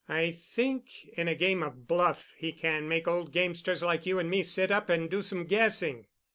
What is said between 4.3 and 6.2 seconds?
me sit up and do some guessing."